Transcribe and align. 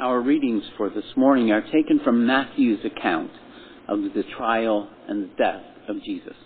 Our 0.00 0.20
readings 0.20 0.62
for 0.76 0.90
this 0.90 1.16
morning 1.16 1.50
are 1.50 1.60
taken 1.60 1.98
from 2.04 2.24
Matthew's 2.24 2.84
account 2.84 3.32
of 3.88 3.98
the 4.14 4.22
trial 4.36 4.88
and 5.08 5.24
the 5.24 5.34
death 5.36 5.64
of 5.88 6.00
Jesus. 6.04 6.36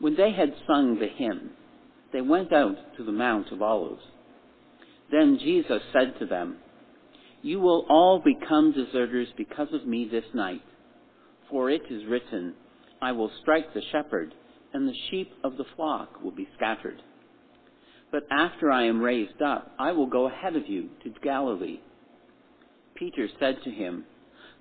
When 0.00 0.16
they 0.16 0.32
had 0.32 0.56
sung 0.66 0.98
the 0.98 1.06
hymn, 1.06 1.50
they 2.12 2.20
went 2.20 2.52
out 2.52 2.74
to 2.96 3.04
the 3.04 3.12
Mount 3.12 3.52
of 3.52 3.62
Olives. 3.62 4.02
Then 5.12 5.38
Jesus 5.40 5.80
said 5.92 6.18
to 6.18 6.26
them, 6.26 6.56
You 7.42 7.60
will 7.60 7.86
all 7.88 8.20
become 8.20 8.72
deserters 8.72 9.28
because 9.36 9.68
of 9.72 9.86
me 9.86 10.08
this 10.10 10.24
night, 10.34 10.62
for 11.48 11.70
it 11.70 11.82
is 11.88 12.06
written, 12.06 12.54
I 13.00 13.12
will 13.12 13.30
strike 13.40 13.72
the 13.72 13.82
shepherd, 13.92 14.34
and 14.74 14.88
the 14.88 14.98
sheep 15.12 15.30
of 15.44 15.56
the 15.56 15.66
flock 15.76 16.20
will 16.24 16.32
be 16.32 16.48
scattered. 16.56 17.00
But 18.12 18.26
after 18.30 18.70
I 18.70 18.84
am 18.84 19.00
raised 19.00 19.40
up, 19.40 19.72
I 19.78 19.92
will 19.92 20.06
go 20.06 20.28
ahead 20.28 20.54
of 20.54 20.68
you 20.68 20.90
to 21.02 21.10
Galilee. 21.24 21.80
Peter 22.94 23.26
said 23.40 23.56
to 23.64 23.70
him, 23.70 24.04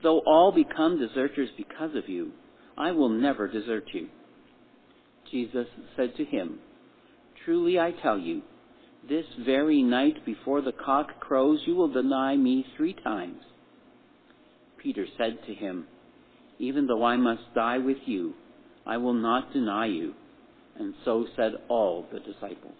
Though 0.02 0.20
all 0.26 0.54
become 0.54 0.98
deserters 0.98 1.50
because 1.58 1.96
of 1.96 2.08
you, 2.08 2.32
I 2.78 2.92
will 2.92 3.10
never 3.10 3.48
desert 3.50 3.84
you. 3.94 4.08
Jesus 5.30 5.68
said 5.98 6.16
to 6.16 6.26
him, 6.26 6.60
Truly 7.46 7.78
I 7.78 7.92
tell 7.92 8.18
you, 8.18 8.42
this 9.08 9.26
very 9.46 9.84
night 9.84 10.26
before 10.26 10.62
the 10.62 10.72
cock 10.72 11.20
crows, 11.20 11.60
you 11.66 11.76
will 11.76 11.92
deny 11.92 12.38
me 12.38 12.66
three 12.78 12.96
times. 13.04 13.42
Peter 14.82 15.06
said 15.18 15.40
to 15.46 15.54
him, 15.54 15.88
Even 16.58 16.88
though 16.88 17.04
I 17.04 17.18
must 17.18 17.54
die 17.54 17.80
with 17.80 17.98
you, 18.06 18.34
I 18.86 18.98
will 18.98 19.14
not 19.14 19.54
deny 19.54 19.88
you. 19.88 20.14
And 20.80 20.94
so 21.04 21.26
said 21.36 21.54
all 21.68 22.08
the 22.12 22.20
disciples. 22.20 22.76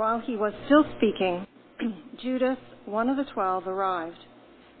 While 0.00 0.20
he 0.20 0.34
was 0.34 0.54
still 0.64 0.86
speaking, 0.96 1.46
Judas, 2.22 2.56
one 2.86 3.10
of 3.10 3.18
the 3.18 3.30
twelve, 3.34 3.68
arrived. 3.68 4.16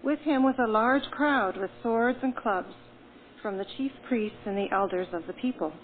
With 0.02 0.20
him 0.20 0.42
was 0.42 0.54
a 0.58 0.66
large 0.66 1.02
crowd 1.10 1.58
with 1.58 1.70
swords 1.82 2.18
and 2.22 2.34
clubs 2.34 2.72
from 3.42 3.58
the 3.58 3.66
chief 3.76 3.92
priests 4.08 4.38
and 4.46 4.56
the 4.56 4.72
elders 4.72 5.08
of 5.12 5.26
the 5.26 5.34
people. 5.34 5.74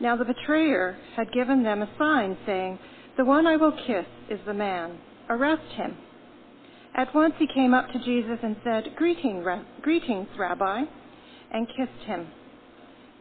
Now 0.00 0.16
the 0.16 0.26
betrayer 0.26 0.98
had 1.16 1.32
given 1.32 1.62
them 1.62 1.80
a 1.80 1.88
sign, 1.98 2.36
saying, 2.44 2.78
The 3.16 3.24
one 3.24 3.46
I 3.46 3.56
will 3.56 3.72
kiss 3.72 4.04
is 4.28 4.40
the 4.44 4.52
man. 4.52 4.98
Arrest 5.30 5.72
him. 5.72 5.96
At 6.94 7.14
once 7.14 7.32
he 7.38 7.46
came 7.54 7.72
up 7.72 7.86
to 7.88 8.04
Jesus 8.04 8.38
and 8.42 8.56
said, 8.62 8.96
Greeting, 8.96 9.46
Greetings, 9.80 10.28
Rabbi, 10.38 10.82
and 11.54 11.66
kissed 11.68 12.04
him. 12.06 12.26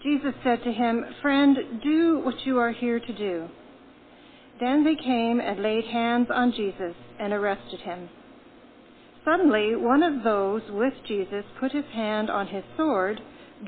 Jesus 0.03 0.33
said 0.43 0.61
to 0.65 0.73
him, 0.73 1.05
Friend, 1.21 1.55
do 1.81 2.19
what 2.19 2.45
you 2.45 2.59
are 2.59 2.73
here 2.73 2.99
to 2.99 3.17
do. 3.17 3.47
Then 4.59 4.83
they 4.83 4.95
came 4.95 5.41
and 5.41 5.61
laid 5.61 5.85
hands 5.85 6.27
on 6.33 6.53
Jesus 6.53 6.95
and 7.19 7.33
arrested 7.33 7.81
him. 7.81 8.09
Suddenly, 9.25 9.75
one 9.75 10.03
of 10.03 10.23
those 10.23 10.61
with 10.69 10.93
Jesus 11.07 11.43
put 11.59 11.71
his 11.71 11.85
hand 11.93 12.29
on 12.29 12.47
his 12.47 12.63
sword, 12.77 13.19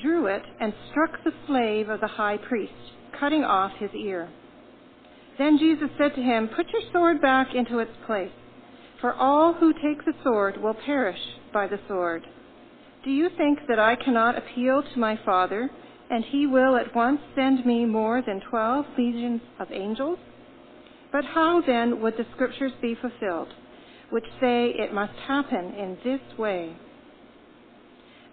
drew 0.01 0.27
it, 0.27 0.43
and 0.59 0.73
struck 0.91 1.23
the 1.23 1.33
slave 1.45 1.89
of 1.89 1.99
the 1.99 2.07
high 2.07 2.37
priest, 2.37 2.73
cutting 3.19 3.43
off 3.43 3.71
his 3.79 3.89
ear. 3.93 4.29
Then 5.37 5.57
Jesus 5.57 5.89
said 5.97 6.15
to 6.15 6.21
him, 6.21 6.47
Put 6.55 6.67
your 6.69 6.83
sword 6.93 7.21
back 7.21 7.47
into 7.53 7.79
its 7.79 7.91
place, 8.05 8.31
for 9.01 9.13
all 9.13 9.53
who 9.53 9.73
take 9.73 10.05
the 10.05 10.13
sword 10.23 10.57
will 10.61 10.75
perish 10.85 11.19
by 11.53 11.67
the 11.67 11.79
sword. 11.87 12.25
Do 13.03 13.11
you 13.11 13.29
think 13.37 13.59
that 13.67 13.79
I 13.79 13.95
cannot 13.95 14.37
appeal 14.37 14.83
to 14.83 14.99
my 14.99 15.19
Father, 15.25 15.69
and 16.09 16.23
he 16.23 16.47
will 16.47 16.75
at 16.75 16.95
once 16.95 17.19
send 17.35 17.65
me 17.65 17.85
more 17.85 18.21
than 18.21 18.41
twelve 18.49 18.85
legions 18.97 19.41
of 19.59 19.71
angels? 19.71 20.19
But 21.11 21.23
how 21.25 21.61
then 21.65 22.01
would 22.01 22.17
the 22.17 22.25
scriptures 22.35 22.73
be 22.81 22.95
fulfilled, 22.95 23.47
which 24.09 24.25
say 24.41 24.69
it 24.69 24.93
must 24.93 25.13
happen 25.27 25.73
in 25.73 25.97
this 26.03 26.37
way? 26.37 26.75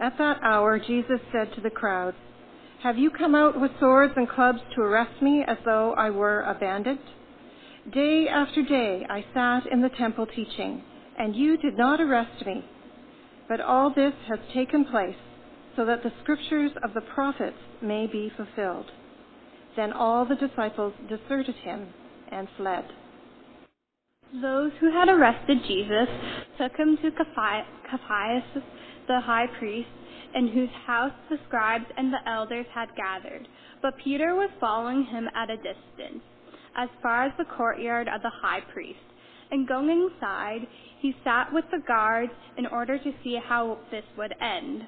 At 0.00 0.18
that 0.18 0.40
hour, 0.42 0.78
Jesus 0.78 1.20
said 1.32 1.52
to 1.54 1.60
the 1.60 1.70
crowds, 1.70 2.16
Have 2.82 2.98
you 2.98 3.10
come 3.10 3.34
out 3.34 3.60
with 3.60 3.70
swords 3.78 4.14
and 4.16 4.28
clubs 4.28 4.58
to 4.74 4.82
arrest 4.82 5.22
me 5.22 5.44
as 5.46 5.56
though 5.64 5.94
I 5.94 6.10
were 6.10 6.40
a 6.42 6.54
bandit? 6.54 6.98
Day 7.92 8.26
after 8.28 8.62
day 8.62 9.06
I 9.08 9.24
sat 9.32 9.70
in 9.70 9.80
the 9.80 9.90
temple 9.90 10.26
teaching, 10.26 10.82
and 11.16 11.36
you 11.36 11.56
did 11.56 11.78
not 11.78 12.00
arrest 12.00 12.44
me. 12.44 12.64
But 13.48 13.60
all 13.60 13.90
this 13.94 14.14
has 14.28 14.40
taken 14.52 14.84
place 14.86 15.16
so 15.76 15.84
that 15.84 16.02
the 16.02 16.12
scriptures 16.22 16.72
of 16.82 16.94
the 16.94 17.02
prophets 17.02 17.58
may 17.80 18.06
be 18.06 18.32
fulfilled. 18.36 18.86
Then 19.76 19.92
all 19.92 20.24
the 20.24 20.36
disciples 20.36 20.94
deserted 21.08 21.56
him 21.56 21.88
and 22.30 22.48
fled. 22.56 22.84
Those 24.42 24.72
who 24.80 24.90
had 24.90 25.08
arrested 25.08 25.58
Jesus 25.68 26.08
took 26.58 26.76
him 26.76 26.96
to 27.02 27.10
Caiaphas, 27.12 28.62
the 29.06 29.20
high 29.20 29.46
priest, 29.58 29.88
in 30.34 30.48
whose 30.48 30.70
house 30.86 31.12
the 31.30 31.38
scribes 31.46 31.84
and 31.96 32.12
the 32.12 32.28
elders 32.28 32.66
had 32.74 32.88
gathered. 32.96 33.46
But 33.80 33.96
Peter 34.02 34.34
was 34.34 34.50
following 34.58 35.04
him 35.04 35.28
at 35.36 35.50
a 35.50 35.56
distance, 35.56 36.24
as 36.76 36.88
far 37.00 37.24
as 37.24 37.32
the 37.38 37.44
courtyard 37.44 38.08
of 38.08 38.22
the 38.22 38.32
high 38.42 38.60
priest. 38.72 38.98
And 39.52 39.68
going 39.68 39.88
inside, 39.88 40.66
he 40.98 41.14
sat 41.22 41.52
with 41.52 41.66
the 41.70 41.82
guards 41.86 42.32
in 42.58 42.66
order 42.66 42.98
to 42.98 43.12
see 43.22 43.38
how 43.40 43.78
this 43.92 44.04
would 44.18 44.34
end. 44.40 44.82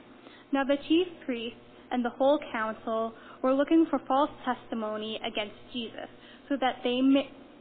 Now 0.52 0.64
the 0.64 0.78
chief 0.88 1.06
priests 1.24 1.60
and 1.92 2.04
the 2.04 2.10
whole 2.10 2.40
council 2.50 3.12
were 3.42 3.54
looking 3.54 3.86
for 3.88 4.00
false 4.08 4.30
testimony 4.44 5.20
against 5.24 5.54
Jesus 5.72 6.08
so 6.48 6.56
that 6.60 6.76
they 6.84 7.00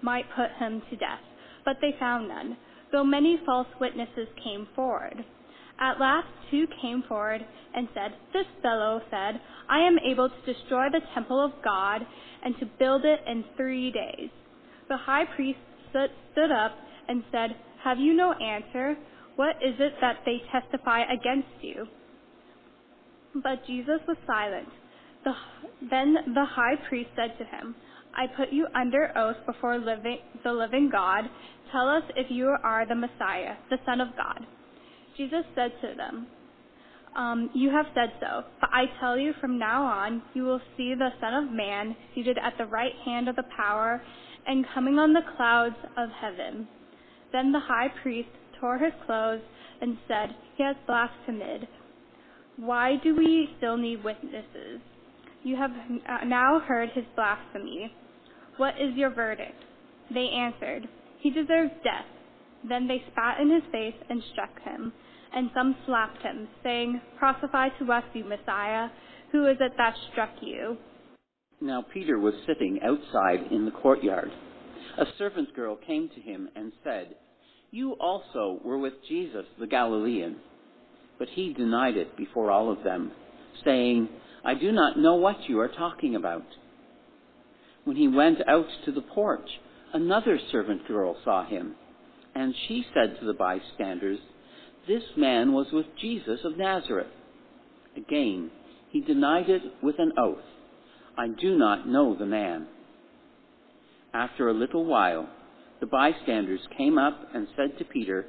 might 0.01 0.25
put 0.35 0.51
him 0.59 0.81
to 0.89 0.95
death. 0.95 1.19
But 1.63 1.77
they 1.81 1.95
found 1.99 2.27
none, 2.27 2.57
though 2.91 3.03
many 3.03 3.39
false 3.45 3.67
witnesses 3.79 4.27
came 4.43 4.67
forward. 4.75 5.25
At 5.79 5.99
last 5.99 6.27
two 6.49 6.67
came 6.81 7.03
forward 7.07 7.45
and 7.75 7.87
said, 7.93 8.13
This 8.31 8.45
fellow 8.61 9.01
said, 9.09 9.41
I 9.69 9.79
am 9.79 9.97
able 9.99 10.29
to 10.29 10.53
destroy 10.53 10.87
the 10.89 11.01
temple 11.13 11.43
of 11.43 11.51
God 11.63 12.01
and 12.43 12.57
to 12.59 12.65
build 12.79 13.03
it 13.03 13.19
in 13.27 13.43
three 13.57 13.91
days. 13.91 14.29
The 14.87 14.97
high 14.97 15.25
priest 15.35 15.59
stood 15.89 16.51
up 16.51 16.71
and 17.07 17.23
said, 17.31 17.55
Have 17.83 17.97
you 17.97 18.13
no 18.13 18.33
answer? 18.33 18.95
What 19.35 19.57
is 19.57 19.75
it 19.79 19.93
that 19.99 20.19
they 20.25 20.37
testify 20.51 21.01
against 21.03 21.61
you? 21.61 21.87
But 23.33 23.65
Jesus 23.67 23.99
was 24.07 24.17
silent. 24.25 24.69
The, 25.25 25.33
then 25.89 26.15
the 26.33 26.45
high 26.45 26.75
priest 26.87 27.09
said 27.15 27.37
to 27.37 27.43
him, 27.43 27.75
I 28.15 28.27
put 28.27 28.51
you 28.51 28.67
under 28.73 29.11
oath 29.17 29.37
before 29.45 29.77
living, 29.77 30.19
the 30.43 30.51
living 30.51 30.89
God. 30.91 31.25
Tell 31.71 31.89
us 31.89 32.03
if 32.15 32.27
you 32.29 32.55
are 32.63 32.85
the 32.87 32.95
Messiah, 32.95 33.55
the 33.69 33.77
Son 33.85 33.99
of 33.99 34.09
God. 34.15 34.45
Jesus 35.17 35.43
said 35.55 35.71
to 35.81 35.95
them, 35.95 36.27
um, 37.15 37.49
You 37.53 37.69
have 37.71 37.85
said 37.93 38.11
so, 38.19 38.43
but 38.61 38.69
I 38.73 38.85
tell 38.99 39.17
you 39.17 39.33
from 39.39 39.57
now 39.57 39.83
on, 39.83 40.21
you 40.33 40.43
will 40.43 40.61
see 40.77 40.93
the 40.93 41.09
Son 41.19 41.33
of 41.33 41.51
Man 41.51 41.95
seated 42.13 42.37
at 42.37 42.53
the 42.57 42.65
right 42.65 42.93
hand 43.03 43.27
of 43.27 43.35
the 43.35 43.43
power 43.55 44.01
and 44.47 44.65
coming 44.73 44.99
on 44.99 45.13
the 45.13 45.21
clouds 45.35 45.75
of 45.97 46.09
heaven. 46.21 46.67
Then 47.31 47.51
the 47.51 47.59
high 47.59 47.87
priest 48.01 48.29
tore 48.59 48.77
his 48.77 48.93
clothes 49.05 49.41
and 49.81 49.97
said, 50.07 50.29
He 50.55 50.63
has 50.63 50.75
blasphemed. 50.87 51.67
Why 52.57 52.95
do 53.03 53.15
we 53.15 53.49
still 53.57 53.75
need 53.77 54.03
witnesses? 54.03 54.79
You 55.45 55.55
have 55.57 55.69
now 56.25 56.59
heard 56.59 56.89
his 56.95 57.03
blasphemy. 57.15 57.93
What 58.57 58.73
is 58.81 58.95
your 58.95 59.11
verdict? 59.11 59.63
They 60.11 60.27
answered, 60.27 60.87
He 61.19 61.29
deserves 61.29 61.71
death. 61.83 62.07
Then 62.67 62.87
they 62.87 63.03
spat 63.11 63.39
in 63.39 63.51
his 63.53 63.61
face 63.71 63.93
and 64.09 64.23
struck 64.31 64.59
him, 64.63 64.91
and 65.35 65.51
some 65.55 65.75
slapped 65.85 66.23
him, 66.23 66.47
saying, 66.63 66.99
Prophesy 67.19 67.75
to 67.77 67.91
us, 67.91 68.03
you 68.15 68.23
Messiah. 68.23 68.87
Who 69.31 69.45
is 69.45 69.57
it 69.59 69.73
that 69.77 69.93
struck 70.11 70.31
you? 70.41 70.77
Now 71.61 71.85
Peter 71.93 72.17
was 72.17 72.33
sitting 72.47 72.79
outside 72.83 73.51
in 73.51 73.65
the 73.65 73.71
courtyard. 73.71 74.31
A 74.97 75.05
servant 75.19 75.55
girl 75.55 75.75
came 75.75 76.09
to 76.09 76.21
him 76.21 76.49
and 76.55 76.71
said, 76.83 77.17
You 77.69 77.93
also 77.99 78.59
were 78.65 78.79
with 78.79 78.93
Jesus 79.07 79.45
the 79.59 79.67
Galilean. 79.67 80.37
But 81.19 81.27
he 81.35 81.53
denied 81.53 81.97
it 81.97 82.17
before 82.17 82.49
all 82.49 82.71
of 82.71 82.83
them, 82.83 83.11
saying, 83.63 84.09
I 84.45 84.53
do 84.53 84.71
not 84.71 84.99
know 84.99 85.15
what 85.15 85.49
you 85.49 85.59
are 85.59 85.67
talking 85.67 86.15
about. 86.15 86.45
When 87.83 87.97
he 87.97 88.07
went 88.07 88.39
out 88.47 88.67
to 88.85 88.91
the 88.91 89.01
porch, 89.01 89.49
another 89.93 90.39
servant 90.51 90.87
girl 90.87 91.17
saw 91.23 91.45
him, 91.45 91.75
and 92.35 92.53
she 92.67 92.85
said 92.93 93.19
to 93.19 93.25
the 93.25 93.33
bystanders, 93.33 94.19
This 94.87 95.03
man 95.17 95.53
was 95.53 95.67
with 95.73 95.85
Jesus 95.99 96.39
of 96.43 96.57
Nazareth. 96.57 97.07
Again, 97.97 98.51
he 98.91 99.01
denied 99.01 99.49
it 99.49 99.63
with 99.81 99.95
an 99.97 100.11
oath, 100.17 100.43
I 101.17 101.27
do 101.27 101.57
not 101.57 101.87
know 101.87 102.15
the 102.15 102.25
man. 102.25 102.67
After 104.13 104.49
a 104.49 104.53
little 104.53 104.85
while, 104.85 105.29
the 105.79 105.85
bystanders 105.85 106.59
came 106.77 106.97
up 106.97 107.17
and 107.33 107.47
said 107.55 107.77
to 107.77 107.85
Peter, 107.85 108.25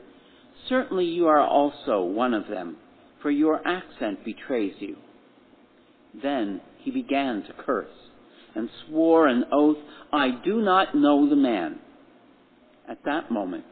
Certainly 0.68 1.06
you 1.06 1.26
are 1.26 1.40
also 1.40 2.02
one 2.02 2.32
of 2.32 2.48
them, 2.48 2.76
for 3.22 3.30
your 3.30 3.60
accent 3.66 4.24
betrays 4.24 4.74
you. 4.78 4.96
Then 6.22 6.60
he 6.78 6.90
began 6.90 7.42
to 7.42 7.52
curse 7.64 7.88
and 8.54 8.70
swore 8.86 9.26
an 9.28 9.44
oath, 9.52 9.76
I 10.12 10.30
do 10.44 10.62
not 10.62 10.94
know 10.94 11.28
the 11.28 11.36
man. 11.36 11.78
At 12.88 13.04
that 13.04 13.30
moment, 13.30 13.64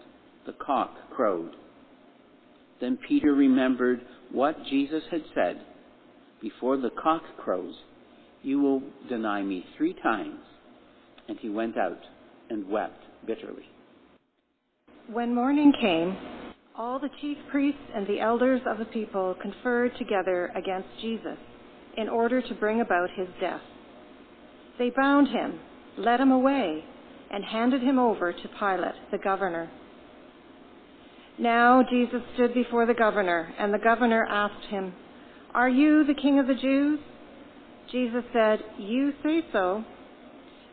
the 0.47 0.53
cock 0.53 0.95
crowed. 1.11 1.53
Then 2.81 2.99
Peter 3.09 3.33
remembered 3.33 4.03
what 4.31 4.57
Jesus 4.67 5.03
had 5.11 5.23
said 5.35 5.63
Before 6.43 6.77
the 6.77 6.91
cock 7.03 7.23
crows, 7.39 7.75
you 8.43 8.61
will 8.61 8.83
deny 9.09 9.43
me 9.43 9.65
three 9.79 9.95
times. 10.03 10.41
And 11.29 11.39
he 11.39 11.49
went 11.49 11.79
out 11.79 12.01
and 12.51 12.69
wept 12.69 13.03
bitterly. 13.27 13.65
When 15.11 15.35
morning 15.35 15.73
came, 15.81 16.17
all 16.77 16.99
the 16.99 17.09
chief 17.23 17.39
priests 17.51 17.81
and 17.95 18.07
the 18.07 18.21
elders 18.21 18.61
of 18.67 18.79
the 18.79 18.85
people 18.87 19.35
conferred 19.41 19.93
together 19.97 20.53
against 20.55 20.89
Jesus 21.01 21.39
in 21.97 22.09
order 22.09 22.43
to 22.43 22.55
bring 22.55 22.81
about 22.81 23.11
his 23.17 23.29
death. 23.41 23.61
They 24.79 24.91
bound 24.91 25.29
him, 25.29 25.61
led 25.97 26.21
him 26.21 26.31
away, 26.31 26.85
and 27.31 27.45
handed 27.45 27.83
him 27.83 27.99
over 27.99 28.33
to 28.33 28.49
Pilate, 28.59 28.95
the 29.11 29.19
governor. 29.19 29.71
Now 31.39 31.85
Jesus 31.89 32.23
stood 32.35 32.55
before 32.55 32.87
the 32.87 32.95
governor, 32.95 33.53
and 33.59 33.73
the 33.73 33.79
governor 33.79 34.27
asked 34.29 34.67
him, 34.71 34.95
Are 35.55 35.69
you 35.69 36.05
the 36.05 36.15
king 36.15 36.39
of 36.39 36.47
the 36.47 36.55
Jews? 36.55 37.01
Jesus 37.91 38.25
said, 38.33 38.61
You 38.79 39.13
say 39.23 39.41
so. 39.53 39.85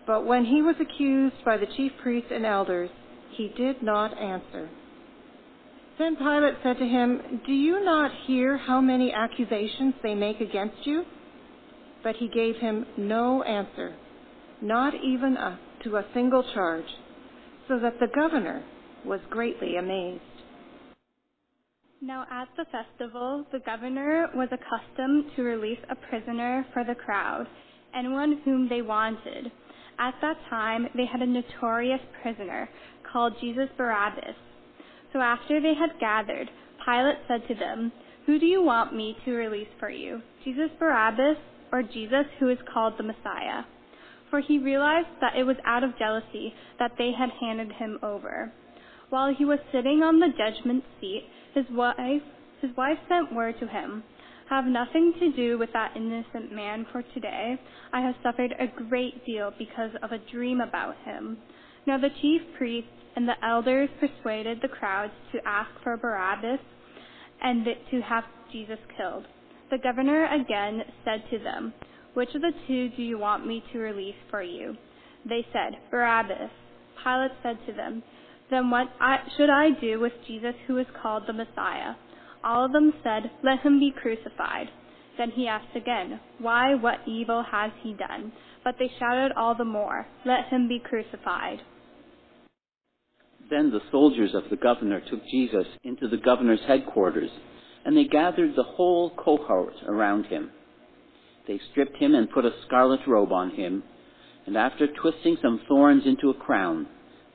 But 0.08 0.26
when 0.26 0.46
he 0.46 0.62
was 0.62 0.76
accused 0.80 1.44
by 1.46 1.58
the 1.58 1.68
chief 1.78 1.92
priests 2.02 2.32
and 2.34 2.46
elders, 2.46 2.90
he 3.32 3.54
did 3.56 3.82
not 3.82 4.18
answer. 4.18 4.70
Then 6.02 6.16
Pilate 6.16 6.56
said 6.64 6.80
to 6.80 6.86
him, 6.88 7.42
Do 7.46 7.54
you 7.54 7.86
not 7.86 8.10
hear 8.26 8.58
how 8.58 8.82
many 8.82 9.14
accusations 9.14 9.94
they 10.02 10.16
make 10.16 10.42
against 10.42 10.78
you? 10.84 11.04
But 12.04 12.16
he 12.16 12.28
gave 12.28 12.56
him 12.56 12.88
no 12.98 13.44
answer, 13.44 13.94
not 14.64 14.96
even 14.96 15.38
a, 15.38 15.60
to 15.84 15.98
a 15.98 16.06
single 16.16 16.44
charge, 16.56 16.88
so 17.68 17.78
that 17.78 18.00
the 18.00 18.08
governor 18.16 18.64
was 19.06 19.20
greatly 19.30 19.76
amazed. 19.76 20.24
Now 22.02 22.26
at 22.32 22.48
the 22.58 22.66
festival, 22.72 23.46
the 23.52 23.60
governor 23.60 24.26
was 24.34 24.50
accustomed 24.52 25.26
to 25.36 25.44
release 25.44 25.82
a 25.88 25.96
prisoner 26.10 26.66
for 26.74 26.84
the 26.84 26.96
crowd, 26.96 27.46
anyone 27.96 28.42
whom 28.44 28.68
they 28.68 28.82
wanted. 28.82 29.52
At 30.00 30.16
that 30.24 30.38
time, 30.50 30.88
they 30.96 31.06
had 31.06 31.22
a 31.22 31.28
notorious 31.28 32.02
prisoner 32.24 32.68
called 33.14 33.36
Jesus 33.40 33.70
Barabbas. 33.78 34.36
So 35.14 35.20
after 35.20 35.60
they 35.60 35.74
had 35.74 36.00
gathered, 36.00 36.50
Pilate 36.86 37.18
said 37.28 37.48
to 37.48 37.56
them, 37.56 37.92
Who 38.26 38.40
do 38.40 38.46
you 38.46 38.64
want 38.64 38.96
me 38.96 39.16
to 39.26 39.34
release 39.34 39.68
for 39.80 39.90
you, 39.90 40.22
Jesus 40.44 40.70
Barabbas 40.80 41.38
or 41.72 41.84
Jesus 41.84 42.26
who 42.40 42.50
is 42.50 42.58
called 42.74 42.94
the 42.98 43.04
Messiah? 43.04 43.64
For 44.30 44.40
he 44.40 44.58
realized 44.58 45.10
that 45.20 45.36
it 45.38 45.44
was 45.44 45.58
out 45.66 45.84
of 45.84 45.98
jealousy 46.00 46.54
that 46.80 46.94
they 46.98 47.12
had 47.12 47.30
handed 47.42 47.74
him 47.74 48.00
over. 48.02 48.52
While 49.10 49.34
he 49.34 49.44
was 49.44 49.60
sitting 49.74 50.02
on 50.04 50.20
the 50.20 50.30
judgment 50.30 50.86
seat, 51.02 51.26
his 51.54 51.66
wife, 51.72 52.22
his 52.62 52.72
wife 52.78 52.98
sent 53.10 53.34
word 53.34 53.56
to 53.60 53.68
him, 53.68 54.04
Have 54.50 54.66
nothing 54.66 55.14
to 55.20 55.34
do 55.34 55.58
with 55.58 55.74
that 55.74 55.98
innocent 55.98 56.54
man, 56.54 56.86
for 56.94 57.04
today 57.14 57.60
I 57.92 58.00
have 58.00 58.16
suffered 58.24 58.54
a 58.58 58.68
great 58.88 59.26
deal 59.26 59.52
because 59.58 59.92
of 60.02 60.14
a 60.14 60.32
dream 60.32 60.62
about 60.62 60.96
him. 61.04 61.38
Now 61.88 61.98
the 61.98 62.10
chief 62.22 62.42
priests 62.58 62.90
and 63.16 63.28
the 63.28 63.46
elders 63.46 63.90
persuaded 64.00 64.60
the 64.62 64.68
crowds 64.68 65.14
to 65.32 65.40
ask 65.46 65.70
for 65.84 65.98
Barabbas 65.98 66.60
and 67.42 67.66
to 67.66 68.02
have 68.02 68.24
Jesus 68.52 68.80
killed. 68.98 69.26
The 69.70 69.78
governor 69.78 70.26
again 70.26 70.82
said 71.06 71.24
to 71.32 71.40
them, 71.40 71.74
Which 72.14 72.30
of 72.36 72.42
the 72.42 72.52
two 72.68 72.90
do 72.90 73.02
you 73.02 73.18
want 73.18 73.48
me 73.48 73.64
to 73.72 73.80
release 73.80 74.16
for 74.30 74.44
you? 74.44 74.76
They 75.28 75.46
said, 75.54 75.78
Barabbas. 75.90 76.52
Pilate 77.04 77.32
said 77.42 77.58
to 77.66 77.74
them, 77.74 78.04
then 78.52 78.70
what 78.70 78.90
should 79.38 79.50
I 79.50 79.70
do 79.80 80.00
with 80.00 80.12
Jesus 80.28 80.54
who 80.68 80.78
is 80.78 80.86
called 81.02 81.24
the 81.26 81.34
Messiah? 81.34 81.96
All 82.44 82.66
of 82.66 82.74
them 82.74 82.94
said, 83.02 83.32
Let 83.44 83.62
him 83.62 83.80
be 83.80 83.92
crucified. 83.92 84.68
Then 85.18 85.32
he 85.32 85.48
asked 85.48 85.76
again, 85.76 86.20
Why, 86.38 86.76
what 86.76 87.00
evil 87.08 87.46
has 87.50 87.72
he 87.82 87.94
done? 87.94 88.34
But 88.64 88.76
they 88.78 88.92
shouted 89.00 89.32
all 89.38 89.56
the 89.56 89.64
more, 89.64 90.06
Let 90.26 90.48
him 90.50 90.68
be 90.68 90.80
crucified. 90.80 91.60
Then 93.52 93.70
the 93.70 93.82
soldiers 93.92 94.34
of 94.34 94.44
the 94.50 94.56
governor 94.56 95.02
took 95.02 95.26
Jesus 95.28 95.68
into 95.84 96.08
the 96.08 96.16
governor's 96.16 96.62
headquarters, 96.66 97.30
and 97.84 97.96
they 97.96 98.06
gathered 98.06 98.56
the 98.56 98.64
whole 98.64 99.10
cohort 99.10 99.74
around 99.86 100.28
him. 100.28 100.52
They 101.48 101.60
stripped 101.70 101.98
him 101.98 102.16
and 102.16 102.32
put 102.32 102.46
a 102.46 102.54
scarlet 102.66 103.02
robe 103.06 103.34
on 103.34 103.52
him, 103.52 103.84
and 104.46 104.56
after 104.56 104.88
twisting 104.88 105.38
some 105.42 105.60
thorns 105.68 106.04
into 106.06 106.30
a 106.30 106.34
crown, 106.34 106.88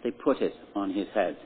they 0.02 0.10
put 0.10 0.40
it 0.40 0.54
on 0.74 0.90
his 0.94 1.06
head. 1.12 1.36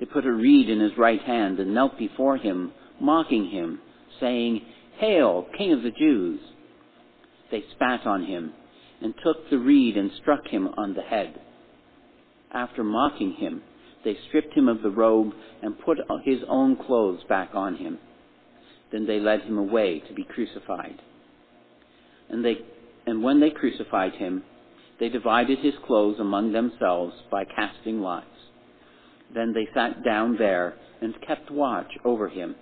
They 0.00 0.06
put 0.06 0.26
a 0.26 0.32
reed 0.32 0.68
in 0.68 0.80
his 0.80 0.98
right 0.98 1.22
hand 1.22 1.60
and 1.60 1.72
knelt 1.72 1.96
before 1.96 2.36
him, 2.36 2.72
mocking 3.00 3.50
him, 3.50 3.78
saying, 4.18 4.62
Hail, 4.98 5.46
King 5.56 5.72
of 5.74 5.82
the 5.84 5.92
Jews! 5.92 6.40
They 7.52 7.62
spat 7.76 8.04
on 8.04 8.24
him 8.24 8.52
and 9.00 9.14
took 9.24 9.48
the 9.48 9.58
reed 9.58 9.96
and 9.96 10.10
struck 10.20 10.44
him 10.48 10.70
on 10.76 10.94
the 10.94 11.02
head. 11.02 11.38
After 12.54 12.84
mocking 12.84 13.32
him, 13.32 13.62
they 14.04 14.16
stripped 14.28 14.54
him 14.54 14.68
of 14.68 14.82
the 14.82 14.90
robe 14.90 15.32
and 15.62 15.78
put 15.78 15.98
his 16.24 16.40
own 16.48 16.76
clothes 16.76 17.24
back 17.28 17.50
on 17.54 17.76
him. 17.76 17.98
Then 18.92 19.06
they 19.06 19.18
led 19.18 19.40
him 19.40 19.58
away 19.58 20.00
to 20.06 20.14
be 20.14 20.24
crucified. 20.24 21.00
And 22.30 22.44
they, 22.44 22.58
and 23.06 23.22
when 23.22 23.40
they 23.40 23.50
crucified 23.50 24.12
him, 24.14 24.44
they 25.00 25.08
divided 25.08 25.58
his 25.58 25.74
clothes 25.84 26.20
among 26.20 26.52
themselves 26.52 27.14
by 27.30 27.44
casting 27.44 28.00
lots. 28.00 28.26
Then 29.34 29.52
they 29.52 29.66
sat 29.74 30.04
down 30.04 30.36
there 30.38 30.74
and 31.00 31.14
kept 31.26 31.50
watch 31.50 31.90
over 32.04 32.28
him. 32.28 32.54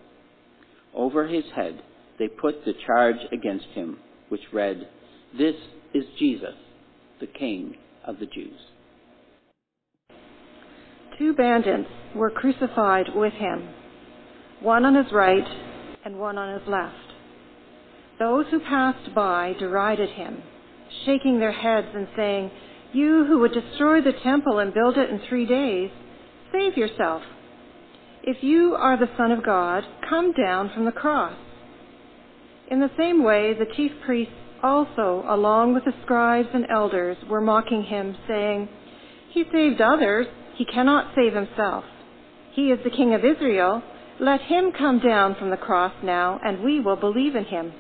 Over 0.95 1.29
his 1.29 1.45
head 1.55 1.83
they 2.19 2.29
put 2.29 2.65
the 2.65 2.75
charge 2.87 3.17
against 3.31 3.67
him, 3.75 3.99
which 4.31 4.41
read, 4.53 4.89
This 5.37 5.57
is 5.93 6.05
Jesus, 6.19 6.55
the 7.21 7.27
King 7.27 7.77
of 8.07 8.19
the 8.19 8.27
Jews. 8.27 8.59
Two 11.19 11.35
bandits 11.35 11.89
were 12.15 12.31
crucified 12.31 13.07
with 13.15 13.33
him, 13.35 13.69
one 14.61 14.85
on 14.85 14.95
his 14.95 15.13
right 15.13 15.47
and 16.05 16.19
one 16.19 16.39
on 16.39 16.59
his 16.59 16.69
left. 16.69 16.95
Those 18.19 18.47
who 18.51 18.61
passed 18.61 19.15
by 19.15 19.55
derided 19.59 20.11
him 20.11 20.43
shaking 21.05 21.39
their 21.39 21.53
heads 21.53 21.89
and 21.95 22.09
saying, 22.17 22.51
You 22.93 23.25
who 23.27 23.41
would 23.41 23.53
destroy 23.53 24.01
the 24.01 24.19
temple 24.23 24.59
and 24.59 24.75
build 24.75 24.97
it 24.97 25.11
in 25.11 25.21
three 25.29 25.47
days, 25.47 25.91
save 26.53 26.77
yourself. 26.77 27.23
If 28.23 28.43
you 28.43 28.77
are 28.79 28.97
the 28.97 29.11
Son 29.17 29.33
of 29.33 29.45
God, 29.45 29.85
come 30.09 30.33
down 30.33 30.71
from 30.75 30.85
the 30.85 30.93
cross. 30.93 31.37
In 32.71 32.81
the 32.81 32.91
same 32.97 33.25
way, 33.25 33.55
the 33.55 33.73
chief 33.77 33.91
priests 34.05 34.33
also, 34.63 35.25
along 35.29 35.75
with 35.75 35.85
the 35.85 35.95
scribes 36.05 36.49
and 36.55 36.67
elders, 36.71 37.17
were 37.29 37.41
mocking 37.41 37.83
him, 37.83 38.17
saying, 38.29 38.69
He 39.33 39.45
saved 39.53 39.81
others, 39.81 40.27
he 40.57 40.65
cannot 40.65 41.15
save 41.15 41.35
himself. 41.35 41.85
He 42.53 42.71
is 42.71 42.79
the 42.85 42.91
King 42.91 43.15
of 43.15 43.25
Israel. 43.25 43.83
Let 44.21 44.41
him 44.43 44.73
come 44.77 45.01
down 45.01 45.37
from 45.39 45.51
the 45.51 45.57
cross 45.57 45.93
now, 46.03 46.39
and 46.45 46.63
we 46.63 46.81
will 46.81 46.97
believe 46.97 47.35
in 47.35 47.45
him. 47.45 47.73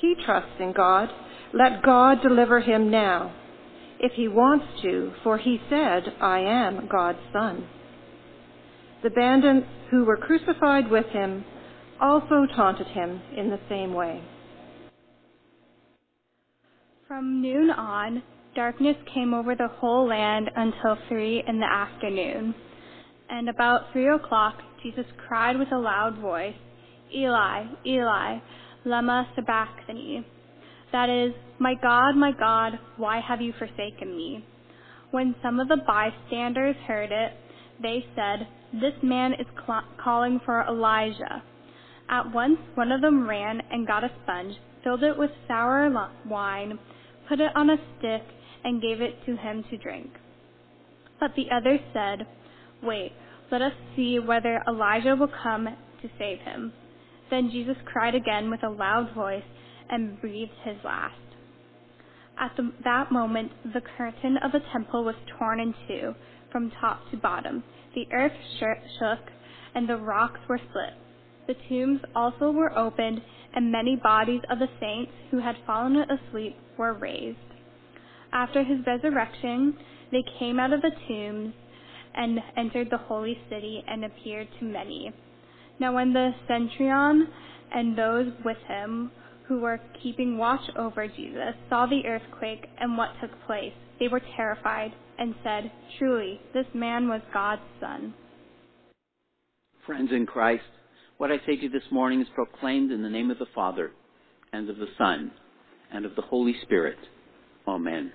He 0.00 0.14
trusts 0.24 0.58
in 0.58 0.72
God. 0.72 1.08
Let 1.52 1.82
God 1.82 2.18
deliver 2.22 2.60
him 2.60 2.90
now, 2.90 3.34
if 3.98 4.12
he 4.12 4.28
wants 4.28 4.66
to, 4.82 5.12
for 5.22 5.38
he 5.38 5.58
said, 5.68 6.02
I 6.20 6.40
am 6.40 6.88
God's 6.90 7.18
son. 7.32 7.66
The 9.02 9.10
bandits 9.10 9.66
who 9.90 10.04
were 10.04 10.16
crucified 10.16 10.90
with 10.90 11.06
him 11.06 11.44
also 12.00 12.46
taunted 12.54 12.86
him 12.88 13.20
in 13.36 13.50
the 13.50 13.60
same 13.68 13.94
way. 13.94 14.22
From 17.08 17.42
noon 17.42 17.70
on, 17.70 18.22
darkness 18.54 18.96
came 19.14 19.34
over 19.34 19.54
the 19.54 19.68
whole 19.68 20.08
land 20.08 20.50
until 20.54 20.96
three 21.08 21.42
in 21.46 21.60
the 21.60 21.66
afternoon. 21.66 22.54
And 23.28 23.48
about 23.48 23.92
three 23.92 24.08
o'clock, 24.08 24.54
Jesus 24.82 25.04
cried 25.28 25.58
with 25.58 25.68
a 25.72 25.78
loud 25.78 26.18
voice, 26.18 26.54
Eli, 27.14 27.64
Eli, 27.86 28.38
lama 28.84 29.28
sabachthani, 29.36 30.24
that 30.92 31.08
is, 31.08 31.32
My 31.58 31.74
God, 31.80 32.16
my 32.16 32.32
God, 32.32 32.72
why 32.96 33.20
have 33.26 33.40
you 33.40 33.52
forsaken 33.58 34.16
me? 34.16 34.44
When 35.10 35.34
some 35.42 35.60
of 35.60 35.68
the 35.68 35.78
bystanders 35.86 36.76
heard 36.86 37.10
it, 37.12 37.32
they 37.82 38.04
said, 38.14 38.46
This 38.80 38.94
man 39.02 39.32
is 39.34 39.46
cl- 39.66 39.84
calling 40.02 40.40
for 40.44 40.64
Elijah. 40.68 41.42
At 42.08 42.32
once 42.32 42.58
one 42.74 42.90
of 42.90 43.00
them 43.00 43.28
ran 43.28 43.60
and 43.70 43.86
got 43.86 44.04
a 44.04 44.10
sponge, 44.22 44.54
filled 44.82 45.04
it 45.04 45.16
with 45.16 45.30
sour 45.46 45.90
wine, 46.28 46.78
put 47.28 47.38
it 47.40 47.52
on 47.54 47.70
a 47.70 47.76
stick, 47.98 48.22
and 48.64 48.82
gave 48.82 49.00
it 49.00 49.14
to 49.26 49.36
him 49.36 49.64
to 49.70 49.76
drink. 49.76 50.10
But 51.18 51.32
the 51.36 51.46
others 51.54 51.80
said, 51.92 52.26
Wait, 52.82 53.12
let 53.50 53.62
us 53.62 53.72
see 53.94 54.18
whether 54.18 54.62
Elijah 54.66 55.16
will 55.16 55.30
come 55.42 55.66
to 55.66 56.08
save 56.18 56.38
him. 56.40 56.72
Then 57.30 57.50
Jesus 57.50 57.76
cried 57.84 58.14
again 58.14 58.50
with 58.50 58.62
a 58.62 58.68
loud 58.68 59.14
voice 59.14 59.44
and 59.88 60.20
breathed 60.20 60.52
his 60.64 60.76
last. 60.84 61.14
At 62.38 62.52
the, 62.56 62.72
that 62.84 63.12
moment, 63.12 63.52
the 63.64 63.82
curtain 63.98 64.38
of 64.42 64.52
the 64.52 64.60
temple 64.72 65.04
was 65.04 65.14
torn 65.38 65.60
in 65.60 65.74
two, 65.86 66.14
from 66.50 66.72
top 66.80 67.10
to 67.10 67.16
bottom, 67.16 67.62
the 67.94 68.06
earth 68.12 68.32
shook, 68.58 69.18
and 69.74 69.88
the 69.88 69.96
rocks 69.96 70.40
were 70.48 70.60
split. 70.70 70.94
The 71.46 71.54
tombs 71.68 72.00
also 72.14 72.50
were 72.50 72.76
opened, 72.76 73.20
and 73.54 73.72
many 73.72 73.96
bodies 73.96 74.42
of 74.50 74.58
the 74.58 74.68
saints 74.80 75.12
who 75.30 75.40
had 75.40 75.56
fallen 75.66 75.96
asleep 75.96 76.56
were 76.78 76.94
raised. 76.94 77.38
After 78.32 78.62
his 78.62 78.78
resurrection, 78.86 79.76
they 80.12 80.24
came 80.38 80.58
out 80.60 80.72
of 80.72 80.82
the 80.82 80.92
tombs 81.08 81.54
and 82.14 82.38
entered 82.56 82.88
the 82.90 82.98
holy 82.98 83.38
city 83.48 83.82
and 83.86 84.04
appeared 84.04 84.48
to 84.58 84.64
many. 84.64 85.12
Now, 85.78 85.94
when 85.94 86.12
the 86.12 86.30
centurion 86.46 87.28
and 87.72 87.96
those 87.96 88.32
with 88.44 88.58
him 88.68 89.10
who 89.46 89.60
were 89.60 89.80
keeping 90.02 90.38
watch 90.38 90.60
over 90.76 91.06
Jesus 91.08 91.54
saw 91.68 91.86
the 91.86 92.06
earthquake 92.06 92.66
and 92.78 92.96
what 92.96 93.10
took 93.20 93.30
place, 93.46 93.72
they 93.98 94.08
were 94.08 94.20
terrified 94.36 94.92
and 95.18 95.34
said, 95.42 95.70
Truly, 95.98 96.40
this 96.54 96.66
man 96.74 97.08
was 97.08 97.20
God's 97.32 97.62
Son. 97.80 98.14
Friends 99.86 100.10
in 100.12 100.26
Christ, 100.26 100.62
what 101.18 101.30
I 101.30 101.38
say 101.46 101.56
to 101.56 101.62
you 101.62 101.68
this 101.68 101.82
morning 101.90 102.20
is 102.20 102.28
proclaimed 102.34 102.92
in 102.92 103.02
the 103.02 103.10
name 103.10 103.30
of 103.30 103.38
the 103.38 103.46
Father, 103.54 103.90
and 104.52 104.68
of 104.70 104.76
the 104.76 104.86
Son, 104.96 105.30
and 105.92 106.04
of 106.04 106.14
the 106.16 106.22
Holy 106.22 106.54
Spirit. 106.62 106.98
Amen. 107.66 108.12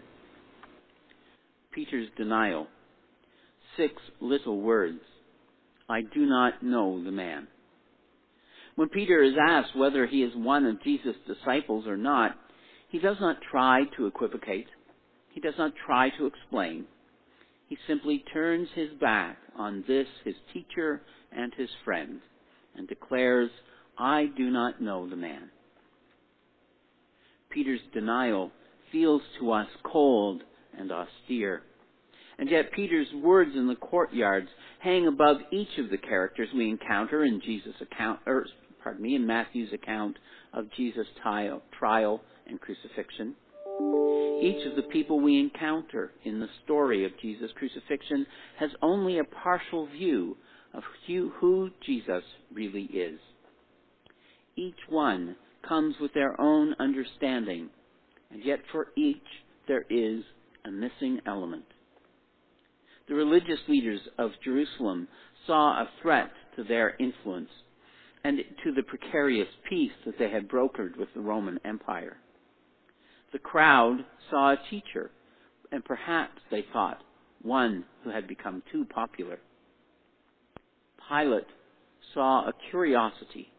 Peter's 1.76 2.08
denial. 2.18 2.68
Six 3.76 3.94
little 4.22 4.62
words. 4.62 5.02
I 5.90 6.02
do 6.02 6.26
not 6.26 6.64
know 6.64 7.04
the 7.04 7.12
man. 7.12 7.48
When 8.76 8.88
Peter 8.90 9.22
is 9.22 9.34
asked 9.40 9.76
whether 9.76 10.08
he 10.08 10.24
is 10.24 10.32
one 10.36 10.66
of 10.66 10.82
Jesus' 10.84 11.16
disciples 11.28 11.86
or 11.86 11.98
not, 11.98 12.32
he 12.90 13.00
does 13.00 13.18
not 13.20 13.38
try 13.52 13.82
to 13.98 14.08
equivocate. 14.08 14.68
He 15.34 15.42
does 15.42 15.54
not 15.58 15.74
try 15.86 16.10
to 16.18 16.26
explain. 16.26 16.86
He 17.68 17.78
simply 17.88 18.24
turns 18.34 18.70
his 18.74 18.90
back 19.02 19.38
on 19.58 19.84
this, 19.86 20.08
his 20.24 20.36
teacher 20.54 21.02
and 21.36 21.54
his 21.58 21.70
friend, 21.84 22.22
and 22.76 22.88
declares, 22.88 23.50
I 23.98 24.28
do 24.38 24.50
not 24.50 24.82
know 24.82 25.10
the 25.10 25.18
man. 25.18 25.50
Peter's 27.50 27.82
denial 27.94 28.52
feels 28.92 29.22
to 29.40 29.52
us 29.52 29.68
cold 29.84 30.42
and 30.78 30.92
austere. 30.92 31.64
And 32.38 32.50
yet 32.50 32.72
Peter's 32.74 33.08
words 33.14 33.52
in 33.56 33.68
the 33.68 33.76
courtyards 33.76 34.50
hang 34.80 35.08
above 35.08 35.38
each 35.52 35.78
of 35.78 35.90
the 35.90 35.98
characters 35.98 36.50
we 36.54 36.70
encounter 36.70 37.24
in 37.24 37.42
Jesus' 37.42 37.76
account, 37.82 38.20
or 38.26 38.46
pardon 38.84 39.04
me, 39.04 39.16
in 39.16 39.26
Matthew's 39.26 39.74
account 39.74 40.18
of 40.54 40.66
Jesus' 40.76 41.08
trial 41.24 42.22
and 42.48 42.60
crucifixion. 42.60 43.36
Each 44.42 44.68
of 44.68 44.76
the 44.76 44.88
people 44.92 45.20
we 45.20 45.40
encounter 45.40 46.12
in 46.24 46.40
the 46.40 46.50
story 46.64 47.06
of 47.06 47.12
Jesus' 47.22 47.52
crucifixion 47.56 48.26
has 48.60 48.70
only 48.82 49.20
a 49.20 49.24
partial 49.24 49.88
view 49.88 50.38
of 50.74 50.84
who 51.08 51.70
Jesus 51.86 52.24
really 52.54 52.84
is. 52.94 53.20
Each 54.58 54.80
one 54.90 55.36
comes 55.68 55.96
with 56.00 56.14
their 56.14 56.40
own 56.40 56.76
understanding, 56.80 57.70
and 58.30 58.44
yet 58.44 58.60
for 58.72 58.88
each 58.96 59.24
there 59.68 59.86
is 59.90 60.24
a 60.66 60.72
missing 60.72 61.22
element. 61.26 61.66
The 63.08 63.16
religious 63.16 63.60
leaders 63.68 64.02
of 64.18 64.32
Jerusalem 64.44 65.08
saw 65.46 65.82
a 65.82 65.90
threat 66.02 66.32
to 66.56 66.64
their 66.64 66.96
influence 67.00 67.50
and 68.24 68.40
to 68.64 68.72
the 68.72 68.84
precarious 68.84 69.48
peace 69.70 69.92
that 70.06 70.18
they 70.18 70.30
had 70.30 70.48
brokered 70.48 70.98
with 70.98 71.10
the 71.14 71.22
Roman 71.22 71.60
Empire. 71.64 72.18
The 73.32 73.40
crowd 73.40 74.06
saw 74.32 74.54
a 74.54 74.70
teacher, 74.70 75.12
and 75.72 75.86
perhaps 75.86 76.42
they 76.50 76.66
thought 76.74 77.04
one 77.44 77.86
who 78.04 78.10
had 78.10 78.28
become 78.28 78.64
too 78.72 78.86
popular. 78.86 79.38
Pilate 81.08 81.46
saw 82.16 82.48
a 82.48 82.54
curiosity, 82.72 83.52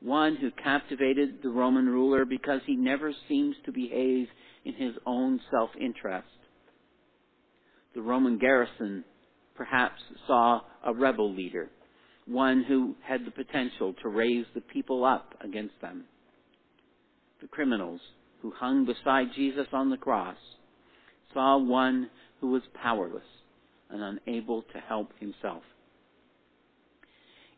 one 0.00 0.34
who 0.36 0.50
captivated 0.50 1.38
the 1.42 1.50
Roman 1.50 1.86
ruler 1.86 2.24
because 2.24 2.60
he 2.66 2.74
never 2.74 3.12
seems 3.28 3.54
to 3.64 3.72
behave 3.72 4.26
in 4.64 4.74
his 4.74 4.94
own 5.06 5.40
self-interest. 5.50 6.26
The 7.94 8.02
Roman 8.02 8.38
garrison 8.38 9.04
perhaps 9.54 10.00
saw 10.26 10.60
a 10.84 10.92
rebel 10.92 11.32
leader 11.32 11.70
one 12.26 12.64
who 12.66 12.94
had 13.06 13.24
the 13.24 13.30
potential 13.30 13.94
to 14.02 14.08
raise 14.08 14.46
the 14.54 14.60
people 14.60 15.04
up 15.04 15.34
against 15.42 15.78
them. 15.80 16.04
The 17.40 17.48
criminals 17.48 18.00
who 18.40 18.50
hung 18.50 18.86
beside 18.86 19.26
Jesus 19.36 19.66
on 19.72 19.90
the 19.90 19.96
cross 19.96 20.36
saw 21.32 21.58
one 21.58 22.08
who 22.40 22.50
was 22.50 22.62
powerless 22.82 23.22
and 23.90 24.18
unable 24.26 24.62
to 24.62 24.78
help 24.88 25.10
himself. 25.18 25.62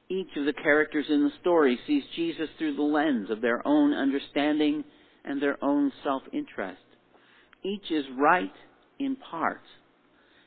Each 0.09 0.31
of 0.37 0.47
the 0.47 0.53
characters 0.53 1.07
in 1.09 1.25
the 1.25 1.33
story 1.41 1.79
sees 1.87 2.03
Jesus 2.15 2.49
through 2.59 2.77
the 2.77 2.83
lens 2.83 3.31
of 3.31 3.41
their 3.41 3.67
own 3.67 3.93
understanding 3.93 4.85
and 5.25 5.43
their 5.43 5.63
own 5.63 5.93
self-interest. 6.05 6.79
Each 7.65 7.91
is 7.91 8.05
right 8.17 8.53
in 8.99 9.17
part, 9.17 9.63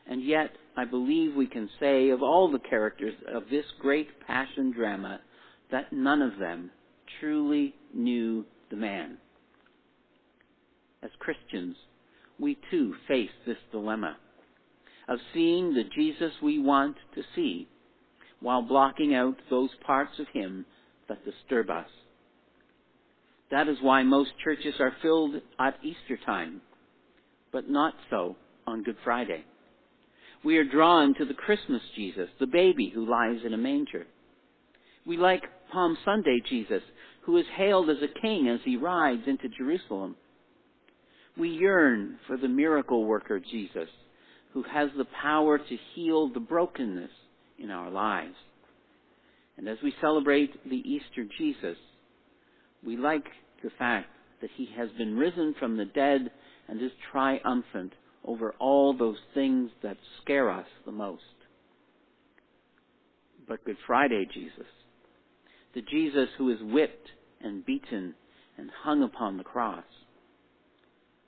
and 0.09 0.23
yet 0.25 0.49
I 0.75 0.85
believe 0.85 1.35
we 1.35 1.45
can 1.45 1.69
say 1.79 2.09
of 2.09 2.23
all 2.23 2.51
the 2.51 2.59
characters 2.59 3.13
of 3.31 3.43
this 3.49 3.65
great 3.79 4.07
passion 4.25 4.71
drama 4.71 5.21
that 5.71 5.93
none 5.93 6.23
of 6.23 6.39
them 6.39 6.71
truly 7.19 7.75
knew 7.93 8.43
the 8.71 8.75
man. 8.75 9.19
As 11.03 11.11
Christians, 11.19 11.75
we 12.39 12.57
too 12.71 12.95
face 13.07 13.29
this 13.45 13.57
dilemma 13.71 14.17
of 15.07 15.19
seeing 15.33 15.73
the 15.73 15.83
Jesus 15.95 16.33
we 16.41 16.59
want 16.59 16.95
to 17.13 17.21
see 17.35 17.67
while 18.41 18.63
blocking 18.63 19.13
out 19.13 19.35
those 19.49 19.69
parts 19.85 20.17
of 20.19 20.27
him 20.33 20.65
that 21.07 21.23
disturb 21.23 21.69
us. 21.69 21.87
That 23.51 23.67
is 23.67 23.77
why 23.81 24.03
most 24.03 24.31
churches 24.43 24.75
are 24.79 24.93
filled 25.01 25.35
at 25.59 25.77
Easter 25.83 26.17
time, 26.25 26.61
but 27.51 27.69
not 27.69 27.93
so 28.09 28.35
on 28.65 28.83
Good 28.83 28.97
Friday 29.03 29.43
we 30.43 30.57
are 30.57 30.63
drawn 30.63 31.13
to 31.15 31.25
the 31.25 31.33
Christmas 31.33 31.81
Jesus, 31.95 32.29
the 32.39 32.47
baby 32.47 32.91
who 32.93 33.09
lies 33.09 33.39
in 33.45 33.53
a 33.53 33.57
manger. 33.57 34.05
We 35.05 35.17
like 35.17 35.43
Palm 35.71 35.97
Sunday 36.05 36.39
Jesus, 36.49 36.81
who 37.23 37.37
is 37.37 37.45
hailed 37.57 37.89
as 37.89 37.97
a 37.97 38.21
king 38.21 38.47
as 38.47 38.59
he 38.63 38.77
rides 38.77 39.23
into 39.27 39.49
Jerusalem. 39.49 40.15
We 41.37 41.49
yearn 41.49 42.19
for 42.27 42.37
the 42.37 42.47
miracle 42.47 43.05
worker 43.05 43.39
Jesus, 43.39 43.89
who 44.53 44.63
has 44.63 44.89
the 44.97 45.07
power 45.21 45.57
to 45.57 45.77
heal 45.93 46.29
the 46.29 46.39
brokenness 46.39 47.11
in 47.57 47.69
our 47.69 47.89
lives. 47.89 48.35
And 49.57 49.67
as 49.67 49.77
we 49.83 49.93
celebrate 49.99 50.51
the 50.69 50.77
Easter 50.77 51.25
Jesus, 51.37 51.77
we 52.85 52.95
like 52.95 53.25
the 53.61 53.71
fact 53.77 54.07
that 54.41 54.49
he 54.55 54.69
has 54.77 54.89
been 54.97 55.17
risen 55.17 55.53
from 55.59 55.75
the 55.75 55.85
dead 55.85 56.31
and 56.69 56.81
is 56.81 56.91
triumphant 57.11 57.93
over 58.29 58.53
all 58.59 58.93
those 58.93 59.17
things 59.33 59.71
that 59.81 59.97
scare 60.21 60.51
us 60.51 60.67
the 60.85 60.91
most. 60.91 61.23
But 63.47 63.65
Good 63.65 63.77
Friday 63.87 64.27
Jesus, 64.31 64.67
the 65.73 65.81
Jesus 65.81 66.29
who 66.37 66.51
is 66.51 66.59
whipped 66.61 67.07
and 67.41 67.65
beaten 67.65 68.13
and 68.55 68.69
hung 68.83 69.01
upon 69.01 69.37
the 69.37 69.43
cross, 69.43 69.83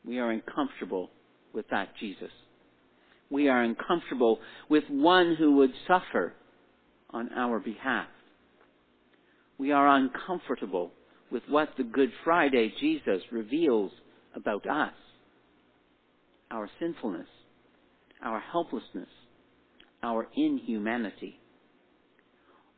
we 0.05 0.19
are 0.19 0.29
uncomfortable 0.29 1.09
with 1.53 1.65
that 1.71 1.89
Jesus. 1.99 2.29
We 3.31 3.49
are 3.49 3.63
uncomfortable 3.63 4.39
with 4.69 4.83
one 4.87 5.35
who 5.39 5.55
would 5.55 5.73
suffer 5.87 6.33
on 7.09 7.31
our 7.35 7.59
behalf. 7.59 8.09
We 9.57 9.71
are 9.71 9.87
uncomfortable 9.87 10.91
with 11.31 11.43
what 11.49 11.69
the 11.77 11.83
Good 11.83 12.11
Friday 12.23 12.71
Jesus 12.79 13.23
reveals 13.31 13.91
about 14.35 14.67
us 14.69 14.93
our 16.51 16.69
sinfulness, 16.79 17.27
our 18.23 18.39
helplessness, 18.39 19.09
our 20.03 20.27
inhumanity. 20.35 21.39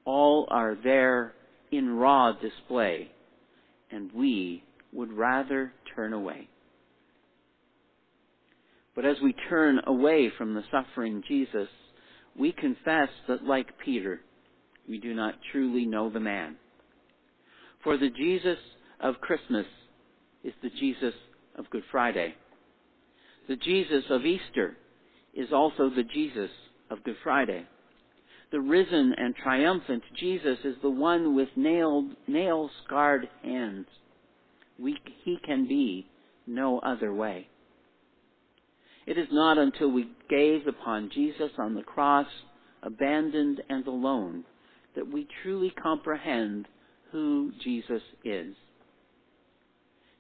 All 0.06 0.48
are 0.50 0.77
there 0.82 1.34
in 1.72 1.89
raw 1.89 2.34
display, 2.34 3.10
and 3.92 4.12
we 4.13 4.63
would 4.92 5.12
rather 5.12 5.74
turn 5.96 6.13
away. 6.13 6.50
But 8.96 9.06
as 9.06 9.15
we 9.24 9.34
turn 9.50 9.80
away 9.88 10.32
from 10.38 10.53
the 10.53 10.63
suffering 10.72 11.24
Jesus, 11.27 11.68
we 12.38 12.51
confess 12.51 13.10
that 13.27 13.44
like 13.44 13.80
Peter, 13.84 14.22
we 14.88 15.00
do 15.00 15.13
not 15.13 15.36
truly 15.51 15.86
know 15.86 16.10
the 16.10 16.20
man. 16.20 16.58
For 17.84 17.98
the 17.98 18.10
Jesus 18.10 18.58
of 19.00 19.15
Christmas 19.22 19.65
is 20.44 20.53
the 20.62 20.70
Jesus 20.80 21.13
of 21.58 21.70
Good 21.70 21.84
Friday. 21.92 22.36
The 23.48 23.56
Jesus 23.58 24.06
of 24.10 24.26
Easter 24.26 24.78
is 25.34 25.52
also 25.52 25.90
the 25.90 26.04
Jesus 26.04 26.50
of 26.90 27.04
Good 27.04 27.18
Friday. 27.24 27.66
The 28.52 28.62
risen 28.62 29.14
and 29.18 29.36
triumphant 29.36 30.04
Jesus 30.18 30.60
is 30.64 30.76
the 30.82 30.90
one 30.90 31.36
with 31.36 31.50
nailed, 31.56 32.16
nail 32.28 32.70
scarred 32.86 33.28
hands. 33.42 33.88
We, 34.80 34.98
he 35.24 35.38
can 35.44 35.68
be 35.68 36.08
no 36.46 36.80
other 36.80 37.14
way. 37.14 37.48
It 39.06 39.18
is 39.18 39.28
not 39.32 39.58
until 39.58 39.92
we 39.92 40.10
gaze 40.30 40.64
upon 40.68 41.10
Jesus 41.14 41.52
on 41.58 41.74
the 41.74 41.84
cross 41.84 42.28
abandoned 42.82 43.62
and 43.70 43.86
alone, 43.88 44.44
that 44.96 45.08
we 45.08 45.28
truly 45.42 45.72
comprehend 45.72 46.68
who 47.12 47.52
Jesus 47.64 48.02
is. 48.24 48.56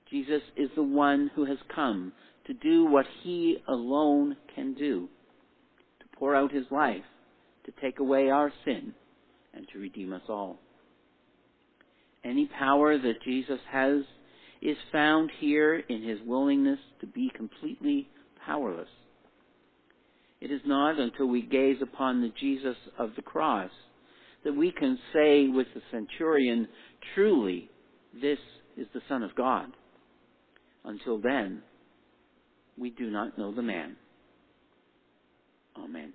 Jesus 0.09 0.41
is 0.55 0.69
the 0.75 0.83
one 0.83 1.31
who 1.35 1.45
has 1.45 1.57
come 1.73 2.13
to 2.45 2.53
do 2.53 2.85
what 2.85 3.05
he 3.23 3.57
alone 3.67 4.35
can 4.53 4.73
do, 4.73 5.07
to 5.99 6.05
pour 6.17 6.35
out 6.35 6.51
his 6.51 6.65
life, 6.71 7.03
to 7.65 7.73
take 7.81 7.99
away 7.99 8.29
our 8.29 8.51
sin, 8.65 8.93
and 9.53 9.67
to 9.71 9.79
redeem 9.79 10.13
us 10.13 10.23
all. 10.27 10.59
Any 12.23 12.47
power 12.47 12.97
that 12.97 13.23
Jesus 13.23 13.59
has 13.71 14.01
is 14.61 14.77
found 14.91 15.29
here 15.39 15.75
in 15.77 16.03
his 16.03 16.19
willingness 16.25 16.79
to 17.01 17.07
be 17.07 17.29
completely 17.35 18.07
powerless. 18.45 18.87
It 20.39 20.51
is 20.51 20.61
not 20.65 20.99
until 20.99 21.27
we 21.27 21.41
gaze 21.41 21.77
upon 21.81 22.21
the 22.21 22.31
Jesus 22.39 22.75
of 22.97 23.11
the 23.15 23.21
cross 23.21 23.71
that 24.43 24.53
we 24.53 24.71
can 24.71 24.97
say 25.13 25.47
with 25.47 25.67
the 25.73 25.81
centurion, 25.91 26.67
truly, 27.15 27.69
this 28.13 28.39
is 28.77 28.87
the 28.93 29.01
Son 29.07 29.23
of 29.23 29.35
God. 29.35 29.67
Until 30.83 31.19
then, 31.19 31.61
we 32.77 32.89
do 32.89 33.09
not 33.09 33.37
know 33.37 33.53
the 33.53 33.61
man. 33.61 33.95
Amen. 35.77 36.13